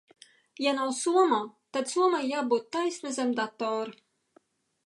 Ja 0.65 0.71
nav 0.77 0.93
somā, 0.99 1.39
tad 1.77 1.93
somai 1.93 2.23
jābūt 2.31 2.67
taisni 2.79 3.15
zem 3.19 3.37
datora. 3.43 3.99